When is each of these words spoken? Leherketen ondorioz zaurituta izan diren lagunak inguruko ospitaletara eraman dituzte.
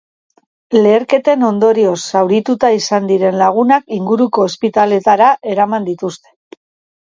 Leherketen 0.75 1.43
ondorioz 1.49 1.99
zaurituta 2.13 2.71
izan 2.77 3.05
diren 3.11 3.37
lagunak 3.43 3.85
inguruko 3.99 4.47
ospitaletara 4.53 5.29
eraman 5.55 5.87
dituzte. 5.93 6.35